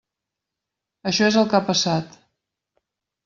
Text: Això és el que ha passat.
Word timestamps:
Això 1.11 1.27
és 1.33 1.37
el 1.41 1.45
que 1.51 1.57
ha 1.59 1.67
passat. 1.67 2.17